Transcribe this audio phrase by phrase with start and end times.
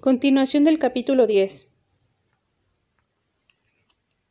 [0.00, 1.68] Continuación del capítulo 10.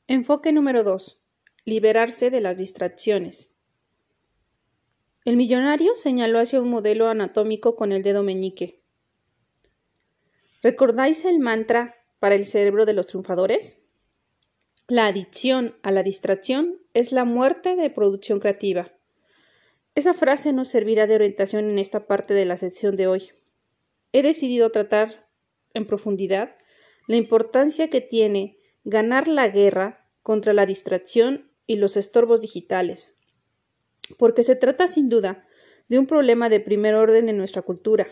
[0.07, 1.21] Enfoque número 2.
[1.63, 3.51] Liberarse de las distracciones.
[5.25, 8.81] El millonario señaló hacia un modelo anatómico con el dedo meñique.
[10.63, 13.79] ¿Recordáis el mantra para el cerebro de los triunfadores?
[14.87, 18.91] La adicción a la distracción es la muerte de producción creativa.
[19.93, 23.29] Esa frase nos servirá de orientación en esta parte de la sección de hoy.
[24.13, 25.28] He decidido tratar
[25.73, 26.55] en profundidad
[27.07, 33.17] la importancia que tiene ganar la guerra contra la distracción y los estorbos digitales,
[34.17, 35.47] porque se trata sin duda
[35.87, 38.07] de un problema de primer orden en nuestra cultura.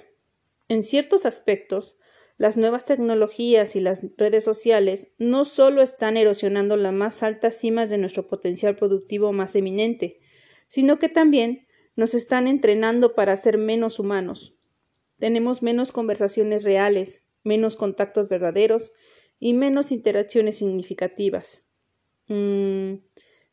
[0.67, 1.97] En ciertos aspectos,
[2.37, 7.89] las nuevas tecnologías y las redes sociales no solo están erosionando las más altas cimas
[7.89, 10.19] de nuestro potencial productivo más eminente,
[10.67, 14.55] sino que también nos están entrenando para ser menos humanos.
[15.17, 18.91] Tenemos menos conversaciones reales, menos contactos verdaderos
[19.39, 21.67] y menos interacciones significativas.
[22.27, 22.95] Mm,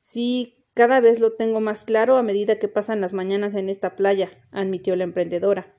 [0.01, 3.95] sí, cada vez lo tengo más claro a medida que pasan las mañanas en esta
[3.95, 5.79] playa, admitió la emprendedora.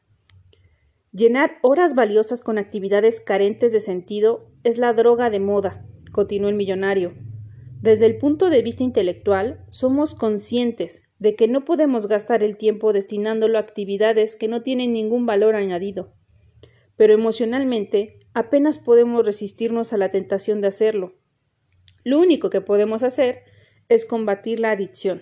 [1.12, 6.56] Llenar horas valiosas con actividades carentes de sentido es la droga de moda, continuó el
[6.56, 7.14] millonario.
[7.82, 12.94] Desde el punto de vista intelectual, somos conscientes de que no podemos gastar el tiempo
[12.94, 16.14] destinándolo a actividades que no tienen ningún valor añadido
[16.96, 21.16] pero emocionalmente apenas podemos resistirnos a la tentación de hacerlo.
[22.04, 23.44] Lo único que podemos hacer
[23.90, 25.22] es combatir la adicción.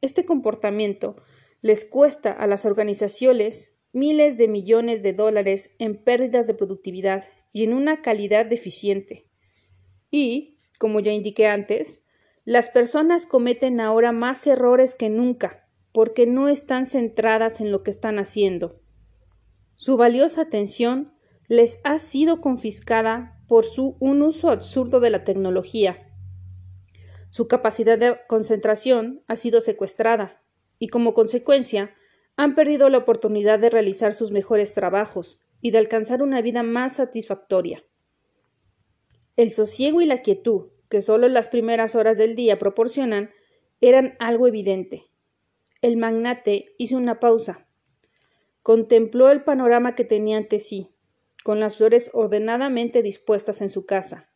[0.00, 1.16] Este comportamiento
[1.62, 7.64] les cuesta a las organizaciones miles de millones de dólares en pérdidas de productividad y
[7.64, 9.30] en una calidad deficiente.
[10.10, 12.04] Y, como ya indiqué antes,
[12.44, 17.90] las personas cometen ahora más errores que nunca porque no están centradas en lo que
[17.92, 18.83] están haciendo.
[19.76, 21.12] Su valiosa atención
[21.48, 26.10] les ha sido confiscada por su, un uso absurdo de la tecnología.
[27.30, 30.42] Su capacidad de concentración ha sido secuestrada
[30.78, 31.94] y como consecuencia
[32.36, 36.96] han perdido la oportunidad de realizar sus mejores trabajos y de alcanzar una vida más
[36.96, 37.84] satisfactoria.
[39.36, 43.30] El sosiego y la quietud que solo las primeras horas del día proporcionan
[43.80, 45.06] eran algo evidente.
[45.82, 47.66] El magnate hizo una pausa
[48.64, 50.88] Contempló el panorama que tenía ante sí,
[51.44, 54.30] con las flores ordenadamente dispuestas en su casa,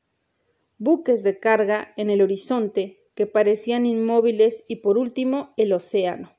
[0.77, 6.37] buques de carga en el horizonte que parecían inmóviles y por último el océano.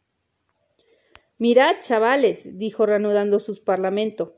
[1.39, 4.37] Mirad, chavales, dijo reanudando su parlamento.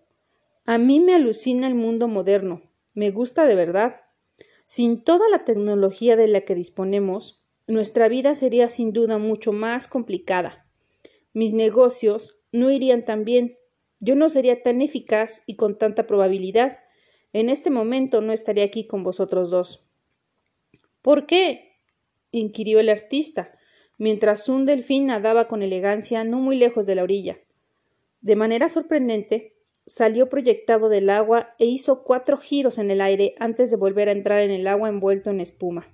[0.64, 2.62] A mí me alucina el mundo moderno.
[2.94, 4.00] Me gusta de verdad.
[4.66, 9.90] Sin toda la tecnología de la que disponemos, nuestra vida sería sin duda mucho más
[9.90, 10.66] complicada.
[11.34, 13.58] Mis negocios no irían tan bien.
[14.00, 16.80] Yo no sería tan eficaz y con tanta probabilidad.
[17.34, 19.88] En este momento no estaría aquí con vosotros dos.
[21.02, 21.80] ¿Por qué?
[22.32, 23.58] inquirió el artista,
[23.98, 27.40] mientras un delfín nadaba con elegancia no muy lejos de la orilla.
[28.22, 33.72] De manera sorprendente, salió proyectado del agua e hizo cuatro giros en el aire antes
[33.72, 35.94] de volver a entrar en el agua envuelto en espuma.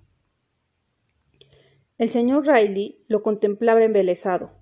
[1.97, 4.56] El señor Riley lo contemplaba embelesado.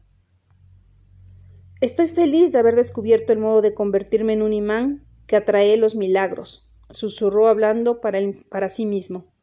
[1.81, 5.95] Estoy feliz de haber descubierto el modo de convertirme en un imán que atrae los
[5.95, 8.19] milagros, susurró hablando para,
[8.49, 9.33] para sí mismo.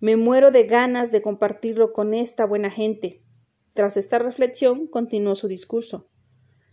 [0.00, 3.22] Me muero de ganas de compartirlo con esta buena gente.
[3.74, 6.10] Tras esta reflexión, continuó su discurso.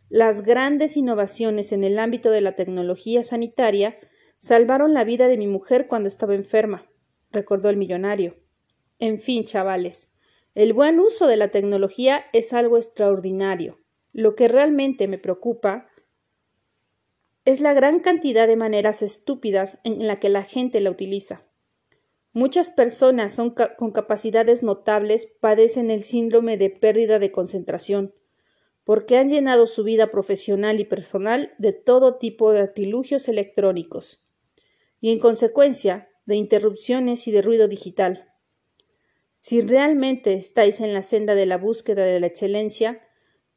[0.10, 4.00] Las grandes innovaciones en el ámbito de la tecnología sanitaria
[4.40, 6.90] salvaron la vida de mi mujer cuando estaba enferma,
[7.32, 8.38] recordó el millonario.
[8.98, 10.16] En fin, chavales,
[10.56, 13.78] el buen uso de la tecnología es algo extraordinario.
[14.19, 15.88] Lo que realmente me preocupa
[17.46, 21.46] es la gran cantidad de maneras estúpidas en la que la gente la utiliza.
[22.34, 23.40] Muchas personas
[23.78, 28.13] con capacidades notables padecen el síndrome de pérdida de concentración,
[28.84, 34.27] porque han llenado su vida profesional y personal de todo tipo de artilugios electrónicos,
[35.00, 38.33] y en consecuencia de interrupciones y de ruido digital.
[39.39, 43.01] Si realmente estáis en la senda de la búsqueda de la excelencia,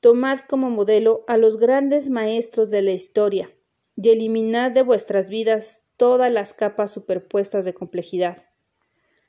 [0.03, 3.55] Tomad como modelo a los grandes maestros de la historia
[3.95, 8.47] y eliminad de vuestras vidas todas las capas superpuestas de complejidad.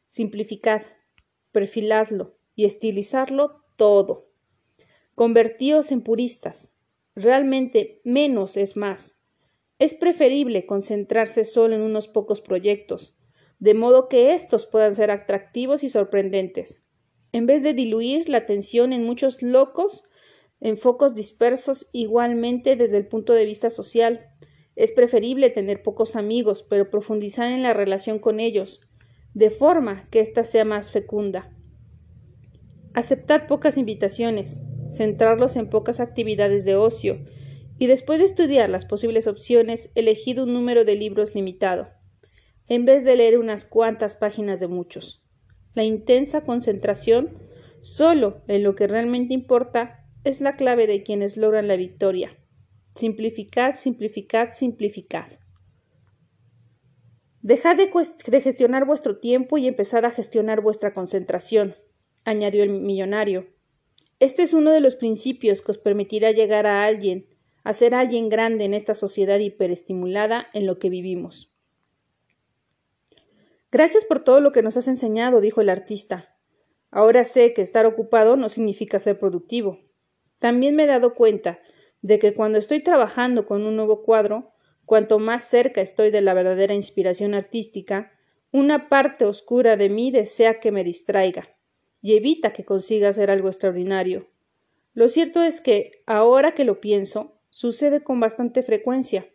[0.08, 0.82] Simplificad,
[1.52, 4.32] perfiladlo y estilizarlo todo.
[5.14, 6.74] Convertíos en puristas.
[7.14, 9.22] Realmente menos es más.
[9.78, 13.16] Es preferible concentrarse solo en unos pocos proyectos,
[13.60, 16.84] de modo que éstos puedan ser atractivos y sorprendentes,
[17.32, 20.06] en vez de diluir la atención en muchos locos
[20.64, 24.30] en focos dispersos igualmente desde el punto de vista social,
[24.76, 28.90] Es preferible tener pocos amigos, pero profundizar en la relación con ellos,
[29.36, 31.56] de forma que ésta sea más fecunda.
[32.96, 37.24] Aceptad pocas invitaciones, centrarlos en pocas actividades de ocio,
[37.78, 41.90] y después de estudiar las posibles opciones, elegid un número de libros limitado,
[42.68, 45.24] en vez de leer unas cuantas páginas de muchos.
[45.76, 47.38] La intensa concentración
[47.82, 52.38] solo en lo que realmente importa es la clave de quienes logran la victoria.
[52.96, 55.28] Simplificad, simplificad, simplificad.
[57.42, 57.92] Dejad de,
[58.28, 61.76] de, gestionar vuestro tiempo y empezad a gestionar vuestra concentración,
[62.24, 63.48] añadió el millonario.
[64.20, 67.28] Este es uno de los principios que os permitirá llegar a alguien,
[67.66, 71.54] a ser alguien grande en esta sociedad hiperestimulada en lo que vivimos.
[73.72, 76.38] Gracias por todo lo que nos has enseñado, dijo el artista.
[76.92, 79.80] Ahora sé que estar ocupado no significa ser productivo.
[80.44, 81.62] También me he dado cuenta
[82.02, 84.52] de que cuando estoy trabajando con un nuevo cuadro,
[84.84, 88.12] cuanto más cerca estoy de la verdadera inspiración artística,
[88.52, 91.56] una parte oscura de mí desea que me distraiga
[92.02, 94.28] y evita que consiga hacer algo extraordinario.
[94.94, 99.32] Lo cierto es que, ahora que lo pienso, sucede con bastante frecuencia.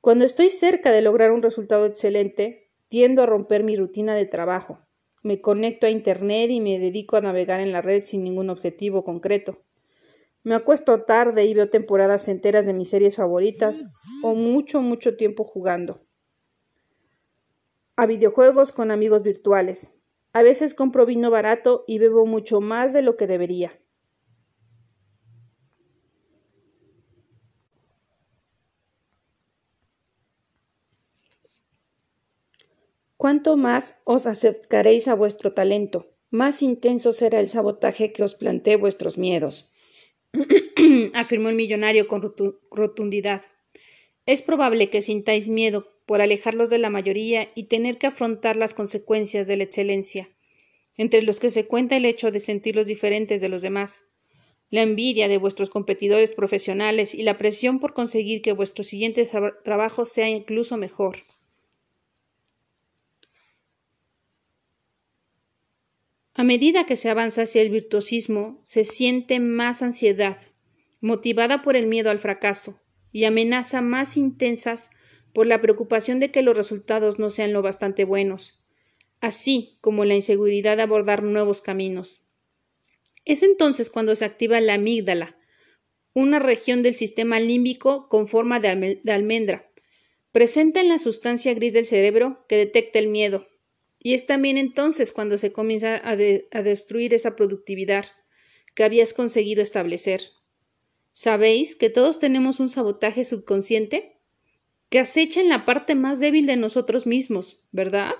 [0.00, 4.80] Cuando estoy cerca de lograr un resultado excelente, tiendo a romper mi rutina de trabajo.
[5.22, 9.04] Me conecto a Internet y me dedico a navegar en la red sin ningún objetivo
[9.04, 9.62] concreto.
[10.42, 13.84] Me acuesto tarde y veo temporadas enteras de mis series favoritas
[14.24, 16.04] o mucho, mucho tiempo jugando.
[17.94, 19.94] A videojuegos con amigos virtuales.
[20.32, 23.81] A veces compro vino barato y bebo mucho más de lo que debería.
[33.22, 38.74] Cuanto más os acercaréis a vuestro talento, más intenso será el sabotaje que os plantee
[38.74, 39.70] vuestros miedos.
[41.14, 42.20] afirmó el millonario con
[42.72, 43.42] rotundidad.
[44.26, 48.74] Es probable que sintáis miedo por alejarlos de la mayoría y tener que afrontar las
[48.74, 50.28] consecuencias de la excelencia,
[50.96, 54.02] entre los que se cuenta el hecho de sentirlos diferentes de los demás,
[54.68, 59.30] la envidia de vuestros competidores profesionales y la presión por conseguir que vuestro siguiente
[59.62, 61.18] trabajo sea incluso mejor.
[66.34, 70.38] A medida que se avanza hacia el virtuosismo, se siente más ansiedad,
[71.00, 72.80] motivada por el miedo al fracaso,
[73.12, 74.90] y amenaza más intensas
[75.34, 78.64] por la preocupación de que los resultados no sean lo bastante buenos,
[79.20, 82.26] así como la inseguridad de abordar nuevos caminos.
[83.24, 85.36] Es entonces cuando se activa la amígdala,
[86.14, 89.70] una región del sistema límbico con forma de, almendra,
[90.30, 93.46] presente en la sustancia gris del cerebro que detecta el miedo,
[94.04, 98.06] y es también entonces cuando se comienza a, destruir esa productividad
[98.74, 100.22] que habías conseguido establecer.
[101.12, 104.18] ¿Sabéis que todos tenemos un sabotaje subconsciente?
[104.88, 108.12] que acecha en la parte más débil de nosotros mismos, ¿verdad?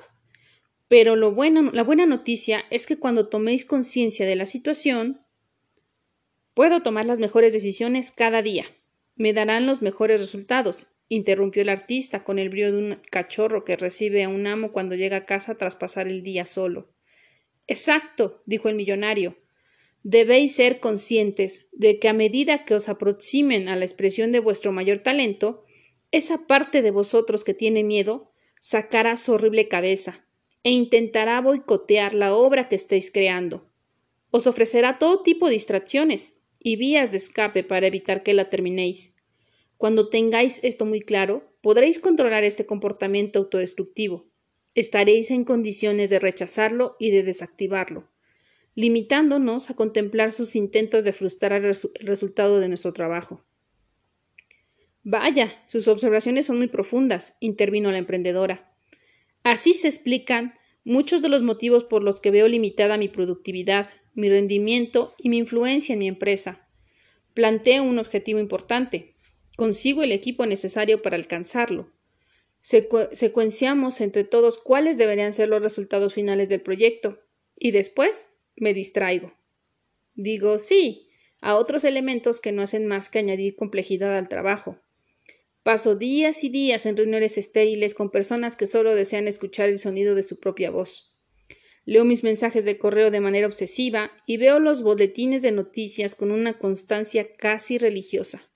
[0.88, 5.20] Pero lo bueno, la buena noticia es que cuando toméis conciencia de la situación,
[6.55, 8.64] puedo tomar las mejores decisiones cada día.
[9.17, 13.76] Me darán los mejores resultados interrumpió el artista con el brío de un cachorro que
[13.76, 16.88] recibe a un amo cuando llega a casa tras pasar el día solo.
[17.67, 19.37] Exacto, dijo el millonario.
[20.03, 24.73] Debéis ser conscientes de que a medida que os aproximen a la expresión de vuestro
[24.73, 25.64] mayor talento,
[26.12, 30.25] esa parte de vosotros que tiene miedo sacará su horrible cabeza
[30.64, 33.69] e intentará boicotear la obra que estéis creando.
[34.31, 39.12] Os ofrecerá todo tipo de distracciones y vías de escape para evitar que la terminéis.
[39.83, 44.31] Cuando tengáis esto muy claro, podréis controlar este comportamiento autodestructivo.
[44.77, 48.09] Estaréis en condiciones de rechazarlo y de desactivarlo,
[48.77, 53.45] limitándonos a contemplar sus intentos de frustrar el, resultado de nuestro trabajo.
[55.03, 58.73] Vaya, sus observaciones son muy profundas, intervino la emprendedora.
[59.43, 64.29] Así se explican muchos de los motivos por los que veo limitada mi productividad, mi
[64.29, 66.69] rendimiento y mi influencia en mi empresa.
[67.35, 69.12] Planteo un objetivo importante,
[69.56, 71.92] consigo el equipo necesario para alcanzarlo.
[72.61, 77.21] secuenciamos entre todos cuáles deberían ser los resultados finales del proyecto
[77.59, 79.32] y después me distraigo.
[80.14, 81.09] Digo sí
[81.40, 84.78] a otros elementos que no hacen más que añadir complejidad al trabajo.
[85.64, 90.14] Paso días y días en reuniones estériles con personas que solo desean escuchar el sonido
[90.14, 91.16] de su propia voz.
[91.85, 96.30] Leo mis mensajes de correo de manera obsesiva y veo los boletines de noticias con
[96.30, 98.51] una constancia casi religiosa.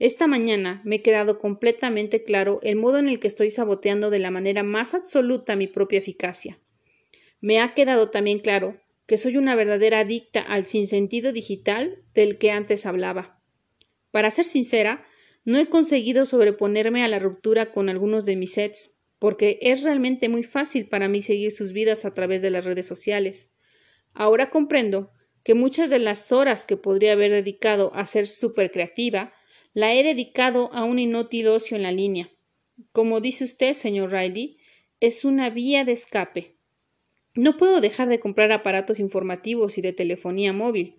[0.00, 4.18] Esta mañana me he quedado completamente claro el modo en el que estoy saboteando de
[4.18, 6.58] la manera más absoluta mi propia eficacia.
[7.42, 12.50] Me ha quedado también claro que soy una verdadera adicta al sinsentido digital del que
[12.50, 13.42] antes hablaba.
[14.10, 15.04] Para ser sincera,
[15.44, 20.30] no he conseguido sobreponerme a la ruptura con algunos de mis sets, porque es realmente
[20.30, 23.54] muy fácil para mí seguir sus vidas a través de las redes sociales.
[24.14, 25.10] Ahora comprendo
[25.44, 29.34] que muchas de las horas que podría haber dedicado a ser súper creativa,
[29.72, 32.30] la he dedicado a un inútil ocio en la línea.
[32.92, 34.58] Como dice usted, señor Riley,
[35.00, 36.54] es una vía de escape.
[37.34, 40.96] No puedo dejar de comprar aparatos informativos y de telefonía móvil.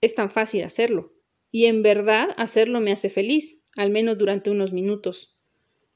[0.00, 1.12] Es tan fácil hacerlo.
[1.50, 5.38] Y en verdad hacerlo me hace feliz, al menos durante unos minutos.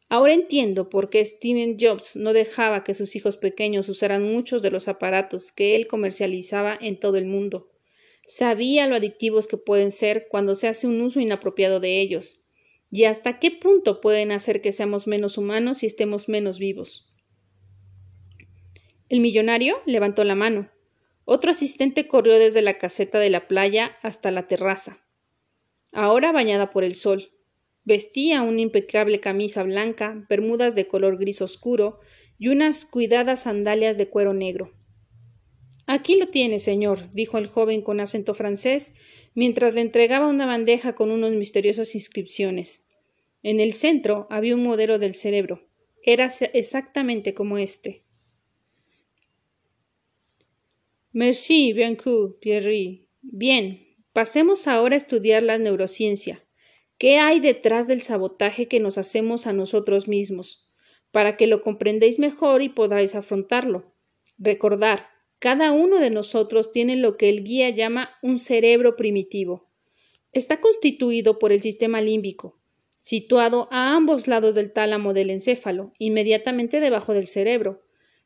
[0.08, 4.70] Ahora entiendo por qué Steven Jobs no dejaba que sus hijos pequeños usaran muchos de
[4.70, 7.67] los aparatos que él comercializaba en todo el mundo.
[8.28, 12.42] Sabía lo adictivos que pueden ser cuando se hace un uso inapropiado de ellos,
[12.90, 17.10] y hasta qué punto pueden hacer que seamos menos humanos y estemos menos vivos.
[19.08, 20.70] El millonario levantó la mano.
[21.24, 25.02] Otro asistente corrió desde la caseta de la playa hasta la terraza,
[25.90, 27.32] ahora bañada por el sol.
[27.84, 32.00] Vestía una impecable camisa blanca, bermudas de color gris oscuro
[32.38, 34.77] y unas cuidadas sandalias de cuero negro.
[35.90, 38.92] Aquí lo tiene, señor, dijo el joven con acento francés,
[39.34, 42.86] mientras le entregaba una bandeja con unas misteriosas inscripciones.
[43.42, 45.66] En el centro había un modelo del cerebro.
[46.02, 48.04] Era exactamente como este.
[51.12, 51.74] Merci,
[52.38, 53.06] Pierre.
[53.22, 56.44] Bien, pasemos ahora a estudiar la neurociencia.
[56.98, 60.70] ¿Qué hay detrás del sabotaje que nos hacemos a nosotros mismos?
[61.12, 63.94] Para que lo comprendéis mejor y podáis afrontarlo.
[64.36, 69.68] Recordar, cada uno de nosotros tiene lo que el guía llama un cerebro primitivo.
[70.32, 72.58] Está constituido por el sistema límbico,
[73.00, 77.82] situado a ambos lados del tálamo del encéfalo, inmediatamente debajo del cerebro.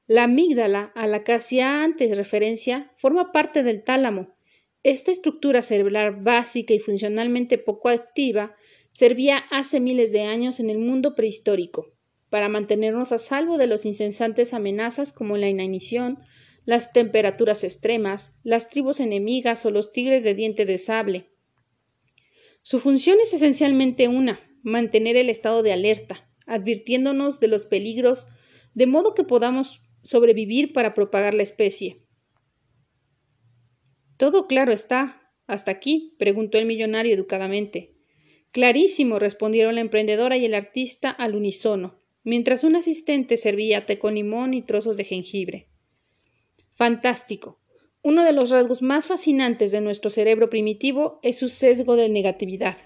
[0.06, 4.34] La amígdala, a la que hacía antes referencia, forma parte del tálamo.
[4.82, 8.56] Esta estructura cerebral básica y funcionalmente poco activa
[8.92, 11.92] servía hace miles de años en el mundo prehistórico,
[12.30, 16.18] para mantenernos a salvo de los incesantes amenazas como la inanición,
[16.64, 21.26] las temperaturas extremas, las tribus enemigas o los tigres de diente de sable.
[22.62, 28.28] Su función es esencialmente una, mantener el estado de alerta, advirtiéndonos de los peligros,
[28.74, 32.02] de modo que podamos sobrevivir para propagar la especie.
[34.16, 35.18] Todo claro está.
[35.48, 37.96] Hasta aquí, preguntó el millonario educadamente.
[38.52, 44.14] Clarísimo, respondieron la emprendedora y el artista al unísono, mientras un asistente servía té con
[44.14, 45.71] limón y trozos de jengibre.
[46.82, 47.60] Fantástico.
[48.02, 52.76] Uno de los rasgos más fascinantes de nuestro cerebro primitivo es su sesgo de negatividad.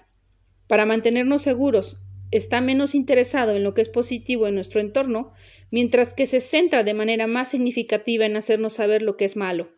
[0.67, 5.33] Para mantenernos seguros, está menos interesado en lo que es positivo en nuestro entorno,
[5.71, 9.71] mientras que se centra de manera más significativa en hacernos saber lo que es malo.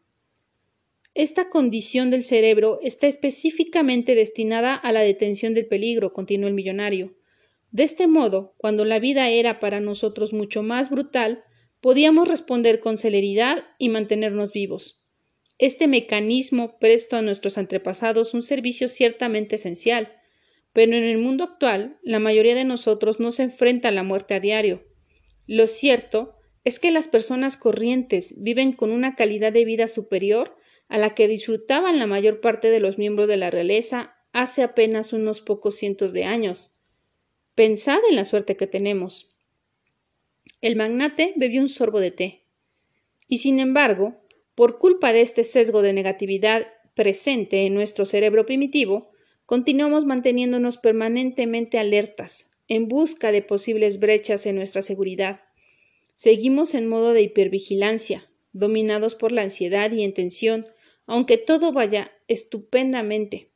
[1.14, 7.16] Esta condición del cerebro está específicamente destinada a la detención del peligro, continuó el millonario.
[7.72, 11.46] De este modo, cuando la vida era para nosotros mucho más brutal,
[11.82, 15.06] podíamos responder con celeridad y mantenernos vivos.
[15.58, 20.14] Este mecanismo prestó a nuestros antepasados un servicio ciertamente esencial,
[20.74, 24.36] pero en el mundo actual la mayoría de nosotros no se enfrenta a la muerte
[24.36, 24.84] a diario.
[25.48, 30.56] Lo cierto es que las personas corrientes viven con una calidad de vida superior
[30.88, 35.14] a la que disfrutaban la mayor parte de los miembros de la realeza hace apenas
[35.14, 36.80] unos pocos cientos de años.
[37.56, 39.39] Pensad en la suerte que tenemos.
[40.62, 42.44] El magnate bebió un sorbo de té.
[43.28, 44.22] Y sin embargo,
[44.56, 49.12] por culpa de este sesgo de negatividad presente en nuestro cerebro primitivo,
[49.46, 55.42] continuamos manteniéndonos permanentemente alertas, en busca de posibles brechas en nuestra seguridad.
[56.16, 60.68] Seguimos en modo de hipervigilancia, dominados por la ansiedad y intención,
[61.06, 63.50] aunque todo vaya estupendamente.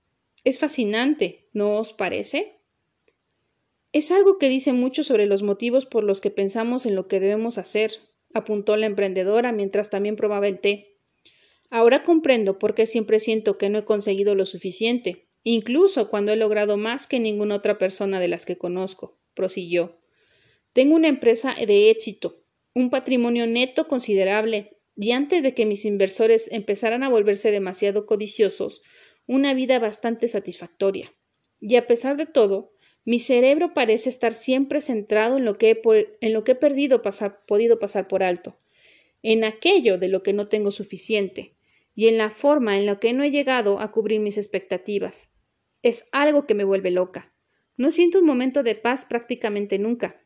[0.43, 2.59] Es fascinante, ¿no os parece?
[3.93, 7.19] Es algo que dice mucho sobre los motivos por los que pensamos en lo que
[7.19, 7.91] debemos hacer,
[8.33, 10.97] apuntó la emprendedora mientras también probaba el té.
[11.69, 16.35] Ahora comprendo por qué siempre siento que no he conseguido lo suficiente, incluso cuando he
[16.35, 19.99] logrado más que ninguna otra persona de las que conozco, prosiguió.
[20.73, 26.51] Tengo una empresa de éxito, un patrimonio neto considerable y antes de que mis inversores
[26.51, 28.81] empezaran a volverse demasiado codiciosos,
[29.27, 31.13] una vida bastante satisfactoria.
[31.59, 32.72] Y a pesar de todo,
[33.05, 35.81] mi cerebro parece estar siempre centrado en lo que he,
[36.21, 37.01] en perdido
[37.45, 38.57] podido pasar por alto,
[39.21, 41.55] en aquello de lo que no tengo suficiente,
[41.95, 45.29] y en la forma en la que no he llegado a cubrir mis expectativas.
[45.81, 47.33] Es algo que me vuelve loca.
[47.75, 50.21] No siento un momento de paz prácticamente nunca.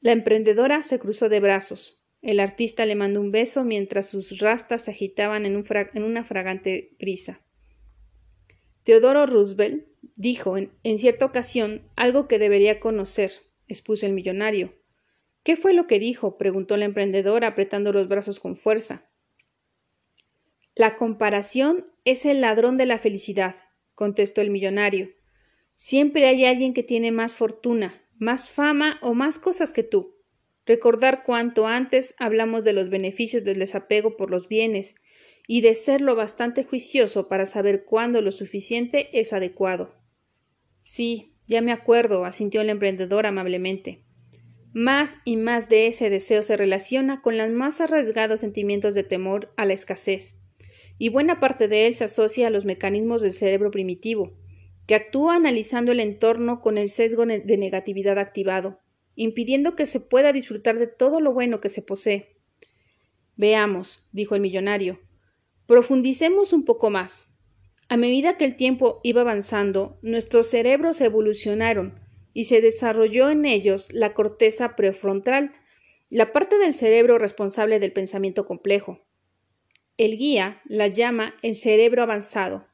[0.00, 4.84] La emprendedora se cruzó de brazos, el artista le mandó un beso mientras sus rastas
[4.84, 5.62] se agitaban en,
[6.02, 7.42] una fragante brisa.
[8.82, 9.86] Teodoro Roosevelt
[10.16, 13.30] dijo en, cierta ocasión algo que debería conocer,
[13.68, 14.74] expuso el millonario.
[15.42, 16.38] ¿Qué fue lo que dijo?
[16.38, 19.10] preguntó la emprendedora apretando los brazos con fuerza.
[20.74, 23.56] La comparación es el ladrón de la felicidad,
[23.94, 25.10] contestó el millonario.
[25.74, 30.16] Siempre hay alguien que tiene más fortuna, más fama o más cosas que tú.
[30.66, 34.94] Recordar cuanto antes hablamos de los beneficios del desapego por los bienes
[35.46, 39.94] y de ser lo bastante juicioso para saber cuándo lo suficiente es adecuado.
[40.80, 44.02] Sí, ya me acuerdo, asintió el emprendedor amablemente.
[44.72, 49.52] Más y más de ese deseo se relaciona con los más arriesgados sentimientos de temor
[49.56, 50.40] a la escasez,
[50.98, 54.36] y buena parte de él se asocia a los mecanismos del cerebro primitivo,
[54.86, 58.80] que actúa analizando el entorno con el sesgo de negatividad activado,
[59.14, 62.36] impidiendo que se pueda disfrutar de todo lo bueno que se posee.
[63.36, 65.00] Veamos, dijo el millonario,
[65.66, 67.28] profundicemos un poco más.
[67.88, 72.00] A medida que el tiempo iba avanzando, nuestros cerebros evolucionaron
[72.32, 75.52] y se desarrolló en ellos la corteza prefrontal,
[76.10, 79.00] la parte del cerebro responsable del pensamiento complejo.
[79.96, 82.66] El guía la llama el cerebro avanzado.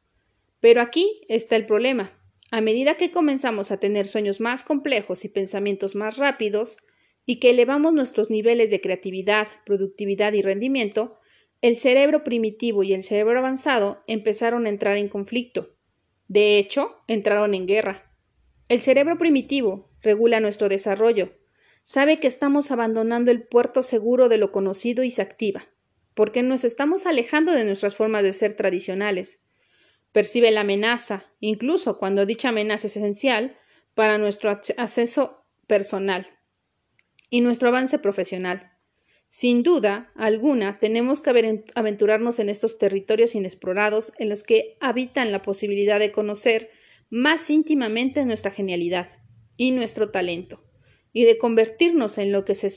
[0.61, 2.18] Pero aquí está el problema.
[2.50, 6.78] A medida que comenzamos a tener sueños más complejos y pensamientos más rápidos,
[7.26, 11.20] y que elevamos nuestros niveles de creatividad, productividad y rendimiento,
[11.62, 15.76] el cerebro primitivo y el cerebro avanzado empezaron a entrar en conflicto.
[16.29, 18.11] De hecho, entraron en guerra.
[18.69, 21.35] El cerebro primitivo regula nuestro desarrollo,
[21.85, 25.67] sabe que estamos abandonando el puerto seguro de lo conocido y se activa,
[26.14, 29.40] porque nos estamos alejando de nuestras formas de ser tradicionales.
[30.12, 33.57] Percibe la amenaza, incluso cuando dicha amenaza es esencial
[33.95, 36.26] para nuestro acceso personal
[37.29, 38.70] y nuestro avance profesional.
[39.33, 45.41] Sin duda alguna, tenemos que aventurarnos en estos territorios inexplorados en los que habitan la
[45.41, 46.71] posibilidad de conocer
[47.11, 49.21] más íntimamente nuestra genialidad
[49.57, 50.65] y nuestro talento,
[51.13, 52.71] y de convertirnos en lo que se,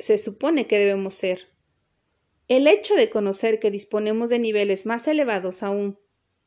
[0.00, 1.46] se supone que debemos ser.
[2.48, 6.00] El hecho de conocer que disponemos de niveles más elevados aún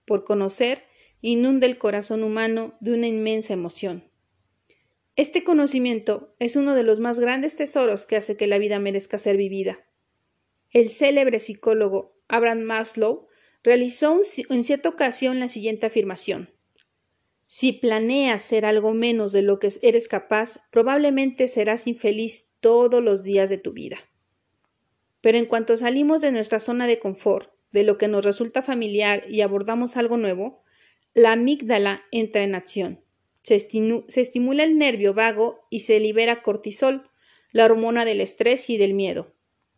[0.03, 0.83] por conocer,
[1.21, 4.11] inunda el corazón humano de una inmensa emoción.
[5.15, 9.19] Este conocimiento es uno de los más grandes tesoros que hace que la vida merezca
[9.19, 9.85] ser vivida.
[10.71, 13.27] El célebre psicólogo Abraham Maslow
[13.63, 16.49] realizó en cierta ocasión la siguiente afirmación.
[17.45, 23.23] Si planeas ser algo menos de lo que eres capaz, probablemente serás infeliz todos los
[23.23, 23.97] días de tu vida.
[25.21, 29.25] Pero en cuanto salimos de nuestra zona de confort, de lo que nos resulta familiar
[29.29, 30.63] y abordamos algo nuevo,
[31.13, 33.02] la amígdala entra en acción.
[33.43, 37.09] Se, estimula el nervio vago y se libera cortisol,
[37.51, 39.33] la hormona del estrés y del miedo.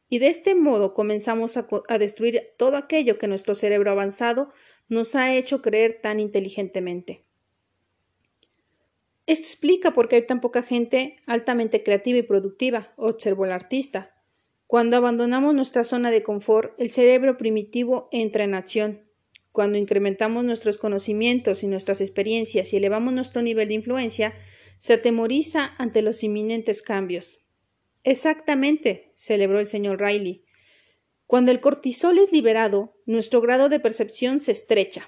[0.08, 4.52] Y de este modo comenzamos a, a destruir todo aquello que nuestro cerebro avanzado
[4.88, 7.26] nos ha hecho creer tan inteligentemente.
[9.26, 14.14] Esto explica por qué hay tan poca gente altamente creativa y productiva, observó el artista.
[14.68, 19.05] Cuando abandonamos nuestra zona de confort, el cerebro primitivo entra en acción.
[19.56, 24.34] Cuando incrementamos nuestros conocimientos y nuestras experiencias y elevamos nuestro nivel de influencia,
[24.80, 27.38] se atemoriza ante los inminentes cambios.
[28.04, 30.44] Exactamente, celebró el señor Riley.
[31.26, 35.08] Cuando el cortisol es liberado, nuestro grado de percepción se estrecha,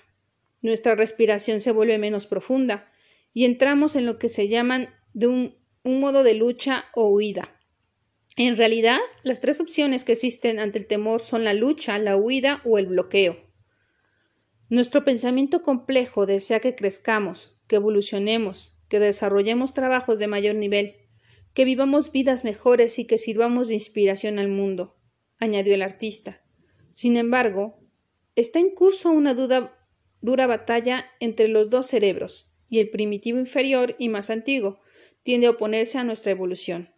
[0.62, 2.90] nuestra respiración se vuelve menos profunda
[3.34, 7.60] y entramos en lo que se llaman de un, un modo de lucha o huida.
[8.38, 12.62] En realidad, las tres opciones que existen ante el temor son la lucha, la huida
[12.64, 13.47] o el bloqueo.
[14.70, 20.98] Nuestro pensamiento complejo desea que crezcamos, que evolucionemos, que desarrollemos trabajos de mayor nivel,
[21.54, 24.98] que vivamos vidas mejores y que sirvamos de inspiración al mundo,
[25.40, 26.44] añadió el artista.
[26.94, 27.80] Sin embargo,
[28.36, 34.10] está en curso una dura batalla entre los dos cerebros, y el primitivo inferior y
[34.10, 34.82] más antiguo
[35.24, 36.94] tiende a oponerse a nuestra evolución.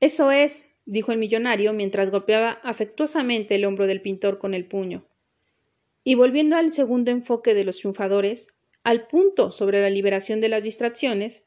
[0.00, 5.08] Eso es, dijo el millonario mientras golpeaba afectuosamente el hombro del pintor con el puño.
[6.04, 8.48] Y volviendo al segundo enfoque de los triunfadores,
[8.82, 11.46] al punto sobre la liberación de las distracciones,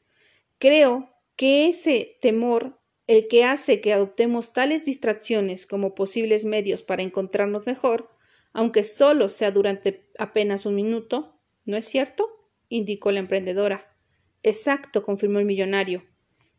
[0.58, 7.02] creo que ese temor el que hace que adoptemos tales distracciones como posibles medios para
[7.02, 8.10] encontrarnos mejor,
[8.52, 12.28] aunque solo sea durante apenas un minuto, ¿no es cierto?
[12.68, 13.96] indicó la emprendedora.
[14.42, 16.04] Exacto, confirmó el millonario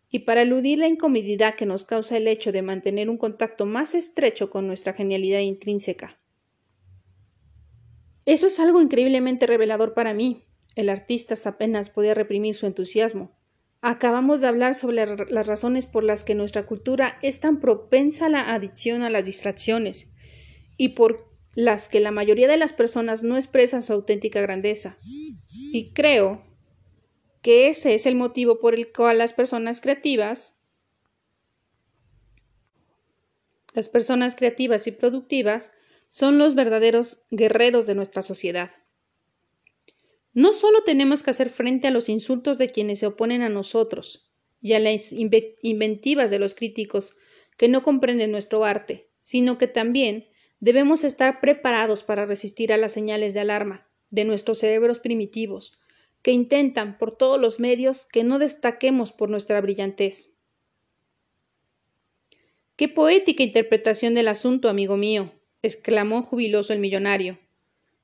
[0.10, 3.94] y para eludir la incomodidad que nos causa el hecho de mantener un contacto más
[3.94, 6.19] estrecho con nuestra genialidad intrínseca.
[8.30, 10.46] Eso es algo increíblemente revelador para mí.
[10.76, 13.36] El artista apenas podía reprimir su entusiasmo.
[13.82, 18.30] Acabamos de hablar sobre las razones por las que nuestra cultura es tan propensa a
[18.30, 20.12] la adicción a las distracciones
[20.78, 25.00] y por las que la mayoría de las personas no expresan su auténtica grandeza.
[25.74, 26.46] Y creo
[27.42, 30.56] que ese es el motivo por el cual las personas creativas
[33.74, 35.72] las personas creativas y productivas
[36.10, 38.72] son los verdaderos guerreros de nuestra sociedad.
[40.34, 44.30] No solo tenemos que hacer frente a los insultos de quienes se oponen a nosotros
[44.62, 47.16] y a las inventivas de los críticos
[47.58, 50.28] que no comprenden nuestro arte, sino que también
[50.60, 55.78] debemos estar preparados para resistir a las señales de alarma de nuestros cerebros primitivos,
[56.24, 60.34] que intentan por todos los medios que no destaquemos por nuestra brillantez.
[62.76, 67.40] Qué poética interpretación del asunto, amigo mío, exclamó jubiloso el millonario.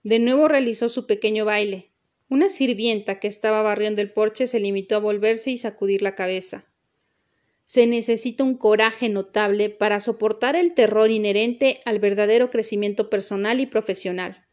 [0.04, 1.91] De nuevo realizó su pequeño baile.
[2.30, 6.65] Una sirvienta que estaba barriendo el porche se limitó a volverse y sacudir la cabeza.
[7.63, 13.65] Se necesita un coraje notable para soportar el terror inherente al verdadero crecimiento personal y
[13.65, 14.46] profesional,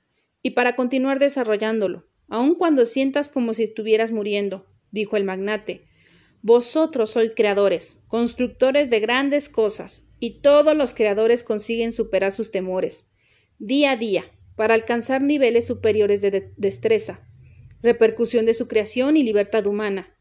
[0.43, 5.85] y para continuar desarrollándolo, aun cuando sientas como si estuvieras muriendo, dijo el magnate.
[6.43, 13.09] Vosotros sois creadores, constructores de grandes cosas, y todos los creadores consiguen superar sus temores,
[13.59, 14.25] día a día,
[14.57, 17.27] para alcanzar niveles superiores de destreza,
[17.81, 20.17] repercusión de su creación y libertad humana.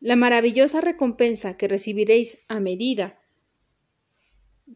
[0.00, 3.18] La maravillosa recompensa que recibiréis a medida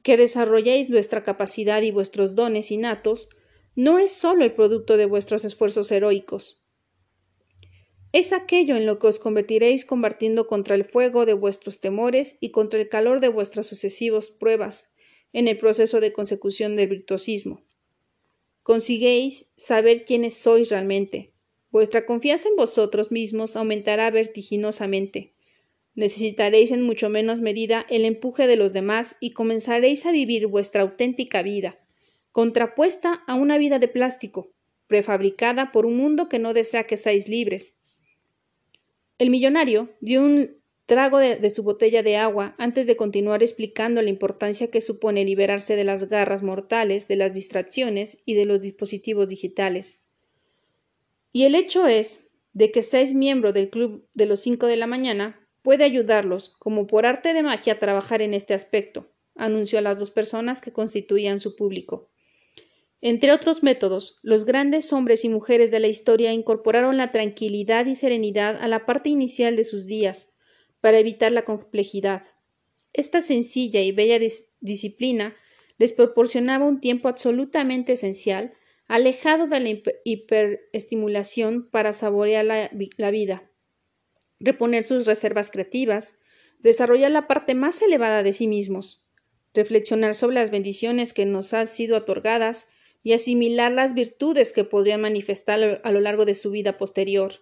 [0.02, 3.28] que desarrolléis vuestra capacidad y vuestros dones innatos
[3.74, 6.61] no es sólo el producto de vuestros esfuerzos heroicos.
[8.12, 12.50] Es aquello en lo que os convertiréis combatiendo contra el fuego de vuestros temores y
[12.50, 14.92] contra el calor de vuestras sucesivas pruebas
[15.32, 17.62] en el proceso de consecución del virtuosismo.
[18.62, 21.32] Consiguéis saber quiénes sois realmente,
[21.72, 25.32] Vuestra confianza en vosotros mismos aumentará vertiginosamente.
[25.94, 30.82] Necesitaréis en mucho menos medida el empuje de los demás y comenzaréis a vivir vuestra
[30.82, 31.78] auténtica vida,
[32.30, 34.52] contrapuesta a una vida de plástico,
[34.86, 37.78] prefabricada por un mundo que no desea que seáis libres.
[39.22, 44.10] El millonario dio un trago de, su botella de agua antes de continuar explicando la
[44.10, 49.28] importancia que supone liberarse de las garras mortales, de las distracciones y de los dispositivos
[49.28, 50.02] digitales.
[51.30, 54.88] Y el hecho es de que seáis miembro del club de los cinco de la
[54.88, 59.06] mañana puede ayudarlos, como por arte de magia, a trabajar en este aspecto,
[59.36, 62.10] anunció a las dos personas que constituían su público.
[63.04, 67.96] Entre otros métodos, los grandes hombres y mujeres de la historia incorporaron la tranquilidad y
[67.96, 70.32] serenidad a la parte inicial de sus días,
[70.80, 72.22] para evitar la complejidad.
[72.92, 74.20] Esta sencilla y bella
[74.60, 75.34] disciplina
[75.78, 78.54] les proporcionaba un tiempo absolutamente esencial
[78.86, 83.50] alejado de la hiperestimulación para saborear la, la vida,
[84.38, 86.20] reponer sus reservas creativas,
[86.60, 89.08] desarrollar la parte más elevada de sí mismos,
[89.54, 92.68] reflexionar sobre las bendiciones que nos han sido otorgadas
[93.02, 97.32] y asimilar las virtudes que podrían manifestar a lo largo de su vida posterior.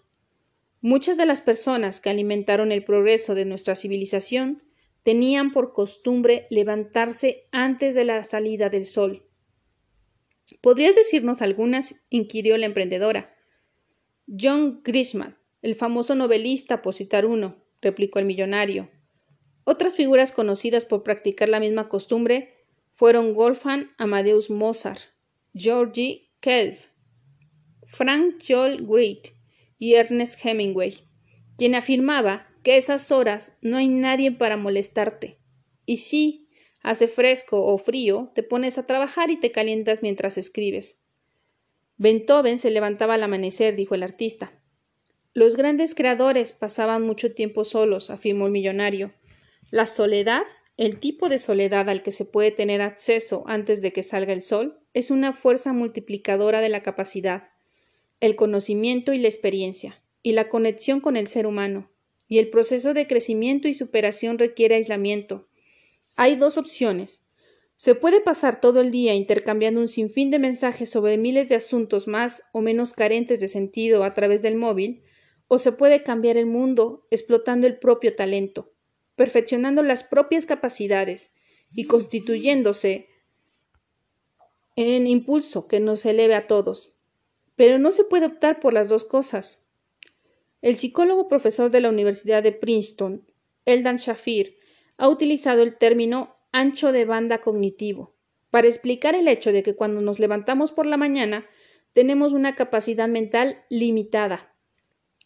[0.81, 4.63] Muchas de las personas que alimentaron el progreso de nuestra civilización
[5.03, 9.31] tenían por costumbre levantarse antes de la salida del sol,
[10.61, 11.95] ¿Podrías decirnos algunas?
[12.11, 13.35] inquirió la emprendedora.
[14.27, 18.91] John Grisham, el famoso novelista, por citar uno, replicó el millonario.
[19.65, 22.55] Otras figuras conocidas por practicar la misma costumbre
[22.93, 25.01] fueron Wolfgang Amadeus Mozart,
[25.55, 26.77] Georgie Kelv,
[27.87, 29.29] Frank Joel Great
[29.79, 30.95] y Ernest Hemingway,
[31.57, 35.39] quien afirmaba que esas horas no hay nadie para molestarte.
[35.87, 36.51] Y sí,
[36.83, 40.99] Hace fresco o frío, te pones a trabajar y te calientas mientras escribes.
[41.99, 44.59] Beethoven se levantaba al amanecer, dijo el artista.
[45.35, 49.13] Los grandes creadores pasaban mucho tiempo solos, afirmó el millonario.
[49.71, 50.43] La soledad,
[50.77, 54.43] el tipo de soledad al que se puede tener acceso antes de que salga el
[54.43, 57.51] sol, es una fuerza multiplicadora de la capacidad,
[58.21, 61.91] el conocimiento y la experiencia, y la conexión con el ser humano,
[62.29, 65.49] y el proceso de crecimiento y superación requiere aislamiento,
[66.17, 67.25] hay dos opciones.
[67.77, 72.09] Se puede pasar todo el día intercambiando un sinfín de mensajes sobre miles de asuntos
[72.09, 75.03] más o menos carentes de sentido a través del móvil,
[75.49, 78.70] o se puede cambiar el mundo explotando el propio talento,
[79.21, 81.35] perfeccionando las propias capacidades
[81.75, 83.11] y constituyéndose
[84.77, 86.95] en impulso que nos eleve a todos.
[87.55, 89.67] Pero no se puede optar por las dos cosas.
[90.63, 93.31] El psicólogo profesor de la Universidad de Princeton,
[93.67, 94.57] Eldan Shafir,
[94.97, 98.17] ha utilizado el término ancho de banda cognitivo
[98.49, 101.47] para explicar el hecho de que cuando nos levantamos por la mañana
[101.93, 104.57] tenemos una capacidad mental limitada.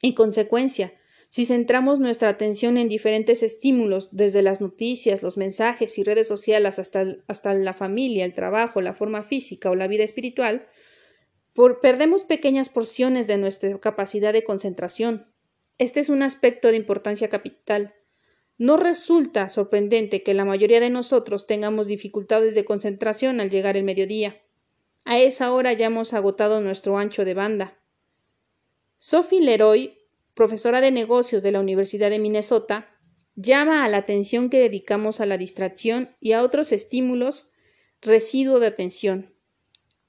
[0.03, 0.93] En consecuencia,
[1.35, 6.79] Si centramos nuestra atención en diferentes estímulos, desde las noticias, los mensajes y redes sociales
[6.79, 10.69] hasta, hasta la familia, el trabajo, la forma física o la vida espiritual,
[11.83, 15.27] perdemos pequeñas porciones de nuestra capacidad de concentración.
[15.79, 17.97] Este es un aspecto de importancia capital.
[18.57, 23.83] No resulta sorprendente que la mayoría de nosotros tengamos dificultades de concentración al llegar el
[23.83, 24.41] mediodía.
[25.05, 27.83] A esa hora ya hemos agotado nuestro ancho de banda.
[28.99, 29.99] Sophie Leroy
[30.35, 32.91] profesora de negocios de la Universidad de Minnesota,
[33.37, 37.53] llama a la atención que dedicamos a la distracción y a otros estímulos
[38.01, 39.35] residuo de atención.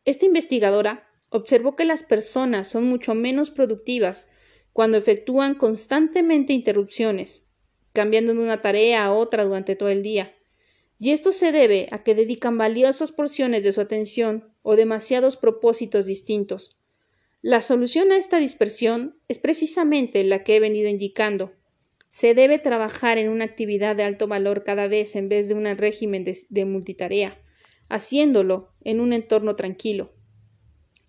[0.04, 4.28] Esta investigadora observó que las personas son mucho menos productivas
[4.74, 7.46] cuando efectúan constantemente interrupciones,
[7.94, 10.36] cambiando de una tarea a otra durante todo el día.
[11.00, 16.06] Y esto se debe a que dedican valiosas porciones de su atención o demasiados propósitos
[16.06, 16.78] distintos,
[17.42, 21.54] la solución a esta dispersión es precisamente la que he venido indicando.
[22.08, 25.66] Se debe trabajar en una actividad de alto valor cada vez en vez de un
[25.78, 27.40] régimen de, multitarea,
[27.88, 30.14] haciéndolo en un entorno tranquilo.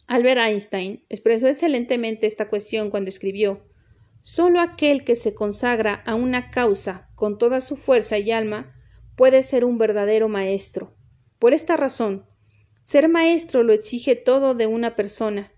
[0.09, 3.65] Albert Einstein expresó excelentemente esta cuestión cuando escribió
[4.23, 8.75] Solo aquel que se consagra a una causa con toda su fuerza y alma
[9.17, 10.95] puede ser un verdadero maestro.
[11.39, 12.27] Por esta razón,
[12.83, 15.53] ser maestro lo exige todo de una persona,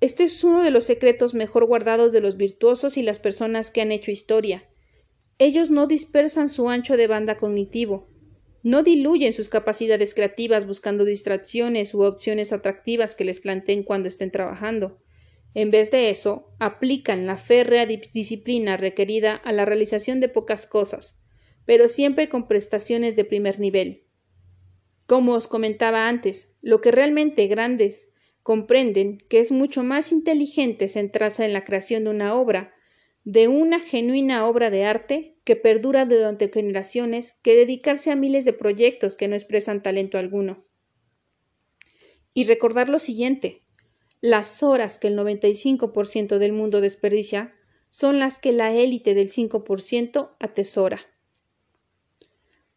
[0.00, 3.82] este es uno de los secretos mejor guardados de los virtuosos y las personas que
[3.82, 4.68] han hecho historia.
[5.38, 8.08] Ellos no dispersan su ancho de banda cognitivo,
[8.62, 14.30] no diluyen sus capacidades creativas buscando distracciones u opciones atractivas que les planteen cuando estén
[14.30, 14.98] trabajando.
[15.54, 21.18] En vez de eso, aplican la férrea disciplina requerida a la realización de pocas cosas,
[21.64, 24.04] pero siempre con prestaciones de primer nivel.
[25.06, 28.09] Como os comentaba antes, lo que realmente grandes
[28.50, 32.74] comprenden que es mucho más inteligente centrarse en la creación de una obra,
[33.22, 38.52] de una genuina obra de arte que perdura durante generaciones, que dedicarse a miles de
[38.52, 40.64] proyectos que no expresan talento alguno.
[42.34, 43.62] Y recordar lo siguiente,
[44.20, 47.54] las horas que el 95% del mundo desperdicia
[47.88, 51.02] son las que la élite del 5% atesora.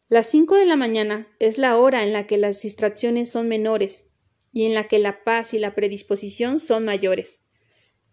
[0.08, 4.12] Las 5 de la mañana es la hora en la que las distracciones son menores
[4.54, 7.48] y en la que la paz y la predisposición son mayores.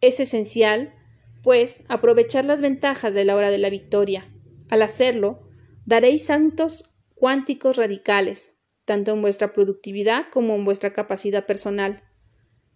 [0.01, 0.95] Es esencial,
[1.43, 4.33] pues, aprovechar las ventajas de la hora de la victoria.
[4.71, 5.43] Al hacerlo,
[5.85, 12.03] daréis santos cuánticos radicales, tanto en vuestra productividad como en vuestra capacidad personal.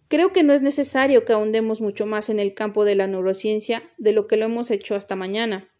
[0.07, 3.83] Creo que no es necesario que ahondemos mucho más en el campo de la neurociencia
[3.97, 5.71] de lo que lo hemos hecho hasta mañana.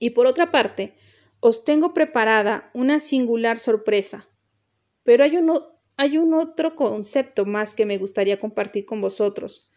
[0.00, 0.94] Y por otra parte,
[1.38, 4.28] os tengo preparada una singular sorpresa.
[5.04, 9.68] Pero hay uno hay un otro concepto más que me gustaría compartir con vosotros.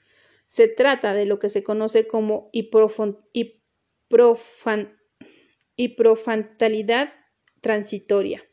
[0.45, 2.51] Se trata de lo que se conoce como
[5.75, 7.13] hiprofantalidad
[7.59, 8.47] transitoria.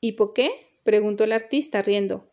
[0.00, 0.50] ¿Y por qué?
[0.82, 2.32] preguntó el artista riendo.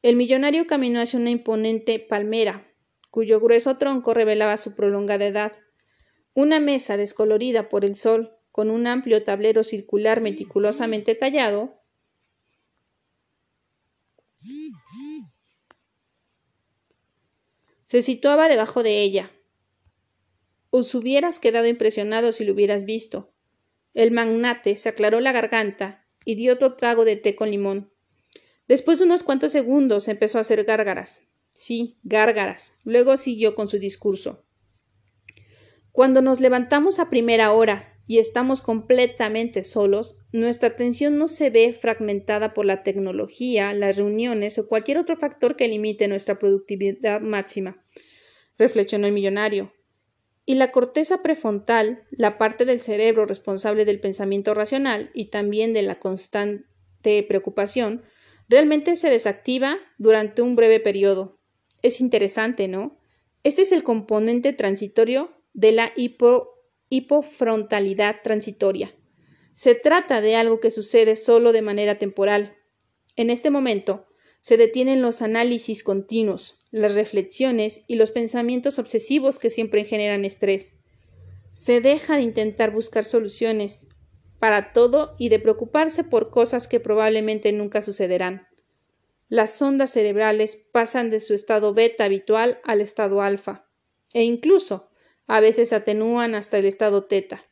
[0.00, 2.72] El millonario caminó hacia una imponente palmera,
[3.10, 5.52] cuyo grueso tronco revelaba su prolongada edad.
[6.32, 11.77] Una mesa descolorida por el sol, con un amplio tablero circular meticulosamente tallado,
[17.84, 19.32] Se situaba debajo de ella.
[20.70, 23.32] Os hubieras quedado impresionado si lo hubieras visto.
[23.94, 27.90] El magnate se aclaró la garganta y dio otro trago de té con limón.
[28.68, 31.22] Después de unos cuantos segundos empezó a hacer gárgaras.
[31.48, 32.74] Sí, gárgaras.
[32.84, 34.44] Luego siguió con su discurso.
[35.90, 41.74] Cuando nos levantamos a primera hora y estamos completamente solos, nuestra atención no se ve
[41.74, 47.84] fragmentada por la tecnología, las reuniones o cualquier otro factor que limite nuestra productividad máxima,
[48.56, 49.74] reflexionó el millonario.
[50.46, 55.82] Y la corteza prefrontal, la parte del cerebro responsable del pensamiento racional y también de
[55.82, 58.04] la constante preocupación,
[58.48, 61.38] realmente se desactiva durante un breve periodo.
[61.82, 62.96] Es interesante, ¿no?
[63.44, 66.57] Este es el componente transitorio de la hipo
[66.88, 68.94] hipofrontalidad transitoria.
[69.54, 72.56] Se trata de algo que sucede solo de manera temporal.
[73.16, 74.06] En este momento,
[74.40, 80.76] se detienen los análisis continuos, las reflexiones y los pensamientos obsesivos que siempre generan estrés.
[81.50, 83.88] Se deja de intentar buscar soluciones
[84.38, 88.46] para todo y de preocuparse por cosas que probablemente nunca sucederán.
[89.28, 93.66] Las ondas cerebrales pasan de su estado beta habitual al estado alfa,
[94.14, 94.87] e incluso
[95.28, 97.44] a veces atenúan hasta el estado teta.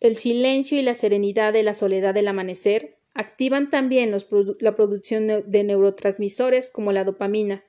[0.00, 4.12] El silencio y la serenidad de la soledad del amanecer activan también
[4.60, 7.64] la producción de neurotransmisores como la dopamina,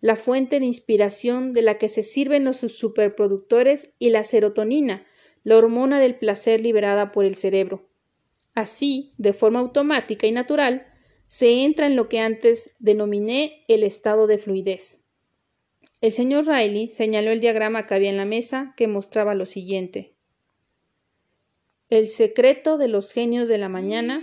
[0.00, 5.06] la fuente de inspiración de la que se sirven los superproductores y la serotonina,
[5.42, 7.88] la hormona del placer liberada por el cerebro.
[8.54, 10.86] Así, de forma automática y natural,
[11.26, 15.04] se entra en lo que antes denominé el estado de fluidez.
[16.00, 20.14] El señor Riley señaló el diagrama que había en la mesa que mostraba lo siguiente.
[21.90, 24.22] El secreto de los genios de la mañana.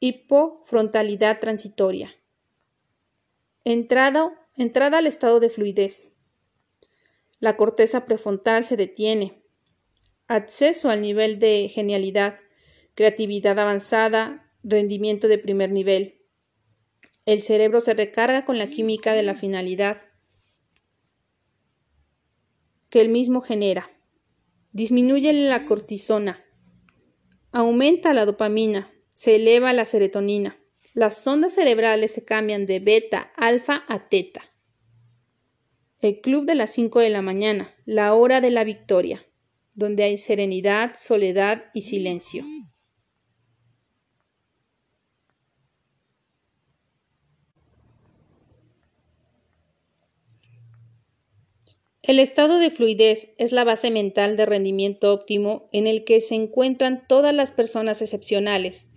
[0.00, 2.14] Hipofrontalidad transitoria.
[3.64, 6.12] Entrada, entrada al estado de fluidez.
[7.40, 9.42] La corteza prefrontal se detiene.
[10.26, 12.40] Acceso al nivel de genialidad
[12.94, 16.20] creatividad avanzada, rendimiento de primer nivel.
[17.26, 20.02] El cerebro se recarga con la química de la finalidad
[22.90, 23.90] que el mismo genera.
[24.70, 26.44] Disminuye la cortisona.
[27.50, 28.92] Aumenta la dopamina.
[29.12, 30.60] Se eleva la serotonina.
[30.92, 34.42] Las ondas cerebrales se cambian de beta, alfa a teta.
[36.00, 39.26] El club de las 5 de la mañana, la hora de la victoria,
[39.74, 42.44] donde hay serenidad, soledad y silencio.
[52.06, 56.34] El estado de fluidez es la base mental de rendimiento óptimo en el que se
[56.34, 58.90] encuentran todas las personas excepcionales,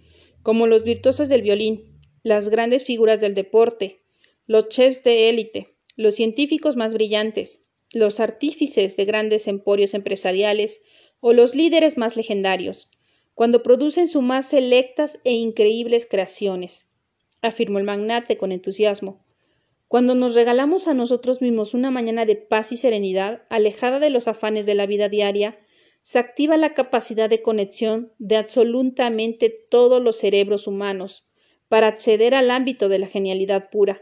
[0.44, 4.02] como los virtuosos del violín, las grandes figuras del deporte,
[4.46, 10.82] los chefs de élite, los científicos más brillantes, los artífices de grandes emporios empresariales
[11.22, 12.92] o los líderes más legendarios,
[13.36, 16.92] cuando producen sus más selectas e increíbles creaciones,
[17.42, 19.26] afirmó el magnate con entusiasmo.
[19.88, 24.28] Cuando nos regalamos a nosotros mismos una mañana de paz y serenidad, alejada de los
[24.28, 25.60] afanes de la vida diaria,
[26.02, 31.30] se activa la capacidad de conexión de absolutamente todos los cerebros humanos
[31.70, 34.02] para acceder al ámbito de la genialidad pura.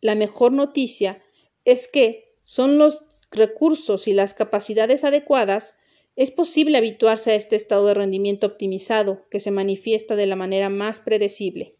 [0.00, 1.22] La mejor noticia
[1.64, 5.76] es que son los recursos y las capacidades adecuadas,
[6.16, 10.68] es posible habituarse a este estado de rendimiento optimizado que se manifiesta de la manera
[10.68, 11.76] más predecible.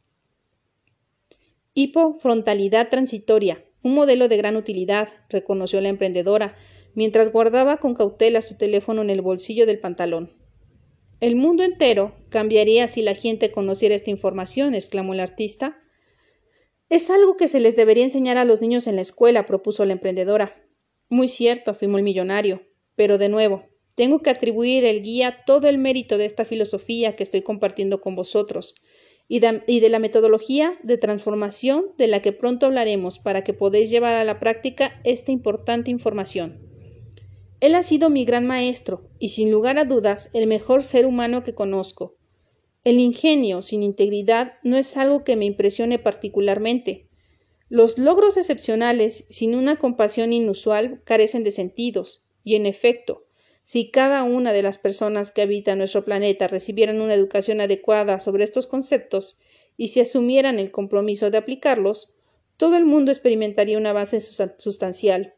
[1.77, 6.57] Hipofrontalidad transitoria, un modelo de gran utilidad, reconoció la emprendedora,
[6.95, 10.31] mientras guardaba con cautela su teléfono en el bolsillo del pantalón.
[11.19, 15.83] El mundo entero cambiaría si la gente conociera esta información, exclamó el artista.
[16.91, 19.95] Es algo que se les debería enseñar a los niños en la escuela, propuso la
[19.95, 20.65] emprendedora.
[21.09, 22.63] Muy cierto, afirmó el millonario.
[22.95, 23.65] Pero de nuevo,
[23.97, 28.15] tengo que atribuir el guía todo el mérito de esta filosofía que estoy compartiendo con
[28.15, 28.77] vosotros
[29.27, 34.15] y de, la metodología de transformación de la que pronto hablaremos para que podáis llevar
[34.15, 36.61] a la práctica esta importante información.
[37.61, 41.43] Él ha sido mi gran maestro y sin lugar a dudas el mejor ser humano
[41.43, 42.17] que conozco.
[42.85, 47.09] El ingenio sin integridad no es algo que me impresione particularmente.
[47.71, 53.24] Los logros excepcionales sin una compasión inusual carecen de sentidos, y en efecto,
[53.65, 58.45] si cada una de las personas que habitan nuestro planeta recibieran una educación adecuada sobre
[58.45, 59.41] estos conceptos
[59.77, 62.13] y si asumieran el compromiso de aplicarlos,
[62.57, 65.35] todo el mundo experimentaría un avance sustancial,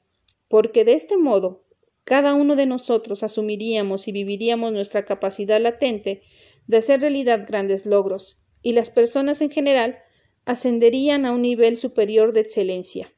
[0.49, 1.65] porque de este modo
[2.05, 6.23] cada uno de nosotros asumiríamos y viviríamos nuestra capacidad latente
[6.67, 9.99] de hacer realidad grandes logros, y las personas en general
[10.45, 13.13] ascenderían a un nivel superior de excelencia.